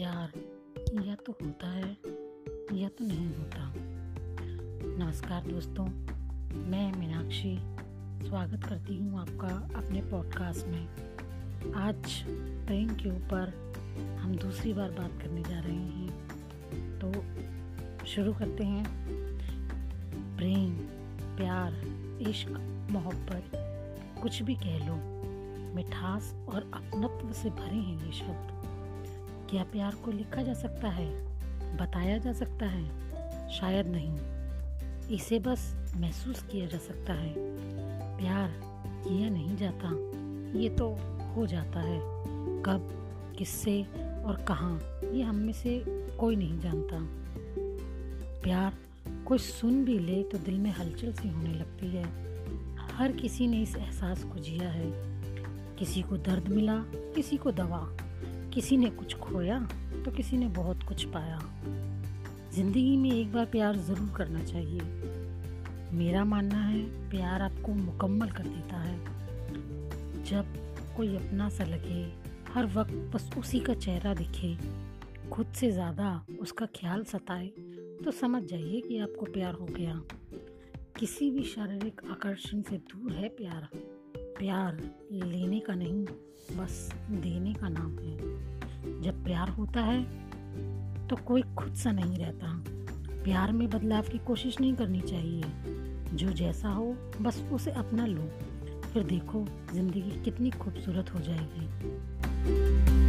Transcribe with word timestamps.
यार 0.00 0.32
या 1.06 1.14
तो 1.14 1.32
होता 1.32 1.70
है 1.70 1.96
या 2.72 2.88
तो 2.88 3.04
नहीं 3.04 3.26
होता। 3.26 3.74
नमस्कार 4.98 5.46
दोस्तों, 5.46 5.84
मैं 6.56 6.92
मीनाक्षी, 6.92 7.58
स्वागत 8.28 8.64
करती 8.64 8.96
हूँ 8.96 9.20
आपका 9.20 9.78
अपने 9.78 10.00
पॉडकास्ट 10.00 10.66
में। 10.66 10.88
आज 11.74 12.24
प्रेम 12.66 12.88
के 12.88 13.10
ऊपर 13.10 13.74
हम 14.20 14.36
दूसरी 14.36 14.72
बार 14.72 14.90
बात 14.90 15.22
करने 15.22 15.42
जा 15.42 15.60
रहे 15.60 15.76
हैं। 15.76 16.10
तो 16.98 17.12
शुरू 18.06 18.32
करते 18.34 18.64
हैं। 18.64 18.84
प्रेम, 20.36 20.76
प्यार, 21.36 21.74
इश्क, 22.28 22.48
मोहब्बत, 22.90 23.52
कुछ 24.22 24.42
भी 24.42 24.54
कह 24.54 24.88
लो, 24.88 24.94
मिठास 25.74 26.34
और 26.48 26.70
अपनत्व 26.74 27.32
से 27.32 27.50
भरे 27.50 27.76
हैं 27.76 28.06
ये 28.06 28.12
शब्द। 28.12 28.59
क्या 29.50 29.62
प्यार 29.62 29.94
को 29.94 30.10
लिखा 30.10 30.42
जा 30.42 30.54
सकता 30.54 30.88
है? 30.88 31.24
बताया 31.76 32.18
जा 32.18 32.32
सकता 32.32 32.66
है? 32.66 33.10
शायद 33.50 33.86
नहीं। 33.86 34.18
इसे 35.16 35.38
बस 35.38 35.76
महसूस 35.96 36.42
किया 36.42 36.66
जा 36.66 36.78
सकता 36.78 37.12
है। 37.12 37.34
प्यार 38.18 38.50
किया 39.08 39.30
नहीं 39.30 39.56
जाता। 39.56 39.88
ये 40.58 40.68
तो 40.68 40.96
हो 41.34 41.46
जाता 41.46 41.80
है। 41.80 42.00
कब, 42.62 42.88
किससे 43.38 43.82
और 44.26 44.44
कहाँ, 44.48 44.80
ये 45.12 45.22
हम 45.22 45.36
में 45.36 45.52
से 45.52 45.84
कोई 46.16 46.36
नहीं 46.36 46.60
जानता। 46.60 46.96
प्यार 48.42 48.74
कोई 49.24 49.38
सुन 49.38 49.84
भी 49.84 49.98
ले 49.98 50.22
तो 50.22 50.38
दिल 50.38 50.58
में 50.58 50.70
हलचल 50.70 51.12
सी 51.12 51.28
होने 51.28 51.54
लगती 51.54 51.86
है। 51.86 52.04
हर 52.76 53.12
किसी 53.12 53.46
ने 53.46 53.62
इस 53.62 53.76
एहसास 53.76 54.24
को 54.24 54.38
जिया 54.38 54.70
है। 54.70 54.90
किसी 55.76 56.02
को 56.02 56.16
दर्द 56.16 56.48
मिला, 56.48 56.78
किसी 56.94 57.36
को 57.36 57.50
दवा। 57.52 57.96
किसी 58.54 58.76
ने 58.76 58.90
कुछ 58.90 59.14
खोया 59.16 59.58
तो 60.04 60.10
किसी 60.10 60.36
ने 60.36 60.46
बहुत 60.48 60.82
कुछ 60.82 61.04
पाया। 61.06 61.38
ज़िंदगी 62.54 62.96
में 62.96 63.10
एक 63.10 63.32
बार 63.32 63.44
प्यार 63.44 63.76
ज़रूर 63.78 64.12
करना 64.16 64.42
चाहिए। 64.44 64.80
मेरा 65.92 66.24
मानना 66.24 66.58
है, 66.58 66.82
प्यार 67.10 67.42
आपको 67.42 67.74
मुकम्मल 67.74 68.30
कर 68.30 68.44
देता 68.44 68.76
है। 68.76 70.24
जब 70.24 70.54
कोई 70.96 71.16
अपना 71.16 71.48
सा 71.48 71.64
लगे, 71.64 72.02
हर 72.52 72.66
वक्त 72.66 72.92
बस 73.14 73.30
उसी 73.38 73.60
का 73.60 73.74
चेहरा 73.74 74.14
दिखे, 74.14 74.56
खुद 75.30 75.52
से 75.52 75.70
ज़्यादा 75.70 76.24
उसका 76.40 76.66
ख्याल 76.76 77.04
सताए 77.04 77.46
तो 78.04 78.10
समझ 78.10 78.42
जाइए 78.42 78.80
कि 78.80 78.98
आपको 78.98 79.26
प्यार 79.26 79.54
हो 79.54 79.66
गया। 79.66 80.00
किसी 80.98 81.30
भी 81.30 81.42
शारीरिक 81.44 82.00
आकर्षण 82.10 82.62
से 82.62 82.76
दूर 82.88 83.12
है 83.12 83.28
प्यार। 83.28 83.68
प्यार 84.40 84.76
लेने 85.12 85.60
का 85.60 85.74
नहीं, 85.74 86.04
बस 86.56 86.92
देने 87.10 87.52
का 87.54 87.68
नाम 87.68 87.98
है। 87.98 89.00
जब 89.02 89.24
प्यार 89.24 89.48
होता 89.48 89.80
है 89.80 90.02
तो 91.08 91.16
कोई 91.16 91.42
खुद 91.42 91.74
सा 91.74 91.92
नहीं 91.92 92.18
रहता। 92.18 92.52
प्यार 93.24 93.52
में 93.52 93.68
बदलाव 93.70 94.02
की 94.02 94.18
कोशिश 94.18 94.60
नहीं 94.60 94.74
करनी 94.74 95.00
चाहिए। 95.00 95.42
जो 96.16 96.30
जैसा 96.32 96.68
हो, 96.68 96.86
बस 97.20 97.42
उसे 97.52 97.70
अपना 97.70 98.06
लो। 98.06 98.28
फिर 98.92 99.02
देखो, 99.02 99.44
ज़िंदगी 99.74 100.00
कितनी 100.00 100.50
खूबसूरत 100.50 101.14
हो 101.14 101.20
जाएगी। 101.20 102.99